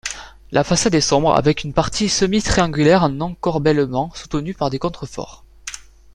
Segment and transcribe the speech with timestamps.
[0.51, 5.45] La façade est sobre, avec une partie semi-triangulaire en encorbellement soutenue par des contreforts.